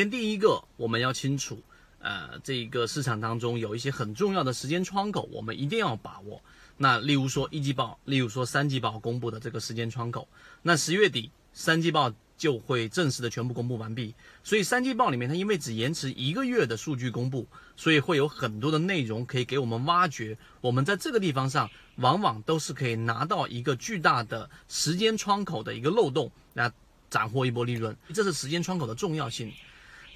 [0.00, 1.62] 先第一个，我们要清楚，
[1.98, 6.40] 呃，这一个市场当中有一些很重要的时间窗口，我们一定要把握。
[6.78, 10.26] 那例如说一季报，例如说三季报公布的这个时间窗口，
[10.62, 14.14] 那十月底三季报就会正式的全部公布完毕。
[14.42, 17.46] 所以三季报里面，它因为只延迟一个月的数据公布，
[17.76, 20.34] 所以会有很多的内容可以给我们挖掘。
[20.62, 26.72] 我们在这个地方上，往往都是可以拿到一个巨大的时间窗口的一个漏洞，来
[27.10, 27.94] 斩获一波利润。
[28.14, 29.52] 这是时间窗口的重要性。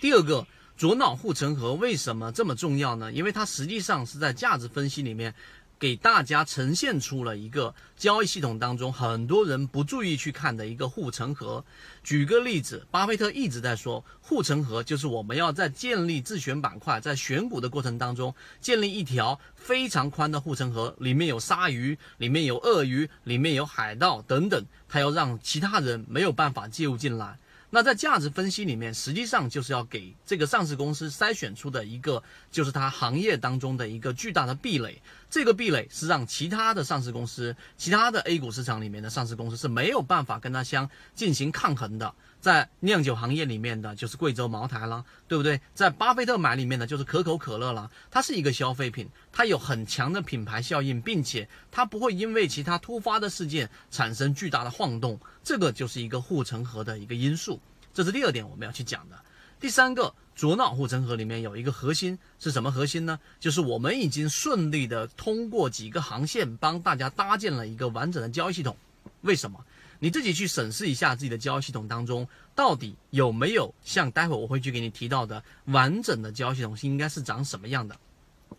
[0.00, 3.12] 第二个，左脑护城河为什么这么重要呢？
[3.12, 5.34] 因为它实际上是在价值分析里面。
[5.76, 11.62] 给大家呈现出了一个交易系统当中很多人不注意去看的一个护城河。
[12.02, 27.38] 举个例子，巴菲特一直在说，护城河就是我们要在建立自选板块、在选股的过程当中，建立一条非常宽的护城河，里面有鲨鱼，里面有鳄鱼，里面有海盗等等，他要让其他人没有办法介入进来。
[27.74, 35.02] 那在价值分析里面，实际上就是要给这个上市公司筛选出的一个，就是它行业当中的一个巨大的壁垒。
[35.28, 42.14] 这个壁垒是让其他的上市公司、其他的 A 股市场里面的上市公司是没有办法跟它相进行抗衡的。
[42.44, 45.58] 在酿酒行业里面的就是贵州茅台啦，对不对？
[45.72, 57.58] 在巴菲特买里面的就是可口可乐啦，它是一个消费品，它有很强的品牌效应，并且它不会因为其他突发的事件产生巨大的晃动，这个就是一个护城河的一个因素。
[57.94, 59.16] 这是第二点我们要去讲的。
[59.58, 63.18] 第三个左脑护城河里面有一个核心是什么核心呢？
[63.40, 68.76] 就是我们已经顺利的通过几个航线帮大家搭建了一个完整的交易系统。
[69.22, 69.64] 为什么？
[70.04, 77.96] 你自己去审视一下自己的交易系统当中，到底有没有像待会我会去给你提到的完整的交易系统是应该是长什么样的？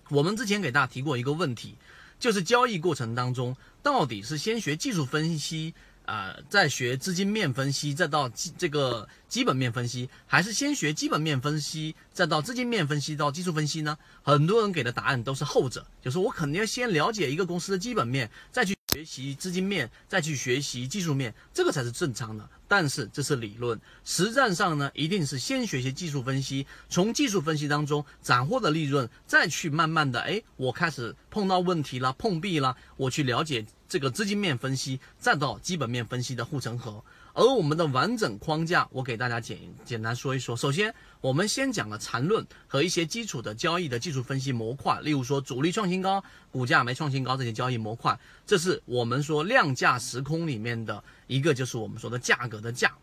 [0.09, 1.75] 我们之前给大家提过一个问题，
[2.19, 5.75] 就是交易过程当中到底是先学技术分析。
[6.07, 13.97] 呃，再学资金面分析，再到基这个基本面分析，还是先学基本面分析，再到资金面分析到技术分析呢？
[14.21, 22.49] 很多人给的答案都是后者，就是我肯定要先了解一个公司的基本面，再去学习资金面，再去学习技术面，这个才是正常的。
[22.65, 33.65] 但是这是理论，实战上呢，一定是先学习技术分析，从技术分析当中斩获的利润，再去慢慢的，哎，我开始碰到问题了，碰壁了，我去了解。
[33.87, 37.03] 这个资金面分析，再到基本面分析的护城河，
[37.35, 40.55] 而我们的完整框架，我给大家简简单说一说。
[40.55, 52.93] 首先，我们先讲了缠论和一些基础的交易的技术分析模块，例如说主力创新高、股价没创新高这些交易模块，这是我们说量价时空里面的一个，就是我们说的价格的价，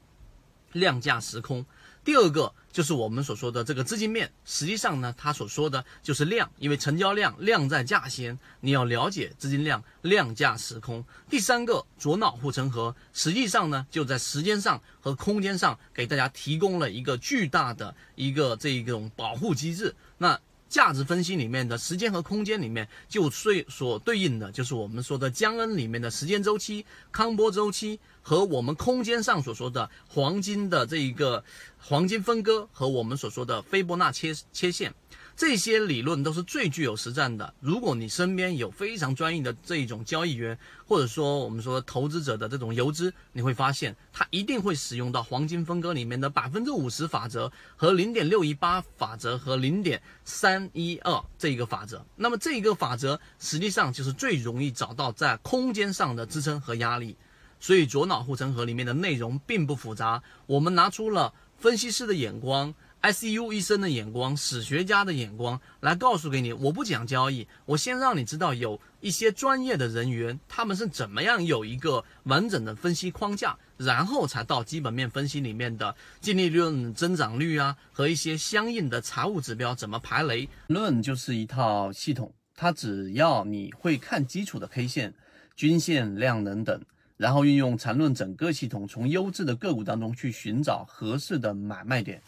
[0.73, 1.65] 量价时空。
[2.05, 11.05] 第二个就是我们所说的这个资金面，实际上呢，它所说的就是量，因为成交量量在价先，你要了解资金量，量价时空。
[11.31, 19.95] 第三个左脑护城河，实际上呢，就在时间上和空间上给大家提供了一个巨大的一个这一种保护机制。
[20.19, 20.41] 那
[20.73, 31.45] 价值分析里面的时间和空间里面，就最所对应的就是我们说的江恩里面的时间周期、康波周期，和我们空间上所说的黄金的这一个
[31.79, 34.95] 黄金分割，和我们所说的斐波那切切线。
[35.43, 37.53] 这些理论都是最具有实战的。
[37.59, 52.07] 如果你身边有非常专业的这一种交易员，或者说我们说投资者的这种游资，你会发现他一定会使用到黄金分割里面的百分之五十法则和零点六一八法则和零点三一二这一个法则。
[52.15, 57.17] 那么这一个法则实际上就是最容易找到在空间上的支撑和压力。
[57.59, 62.73] 所以左脑护城河里面的内容并不复杂，我们拿出了分析师的眼光。
[63.03, 80.49] ICU 医生的眼光，史学家的眼光，来告诉给你，我不讲交易，我先让你知道有一些专业的人员，他们是怎么样有一个完整的分析框架，然后才到基本面分析里面的净利润增长率啊，和一些相应的财务指标怎么排雷。
[80.69, 85.13] 论就是一套系统，它只要你会看基础的 K 线、
[85.57, 86.81] 均线、量能等，
[87.17, 92.23] 然后运用缠论整个系统，从优质的个股当中去寻找合适的买卖点。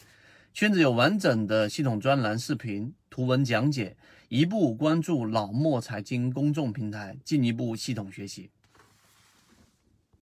[0.55, 3.97] 圈子有完整的系统专栏、视频、图文讲解，
[4.29, 8.49] 一步关注老莫财经公众平台，进一步系统学习。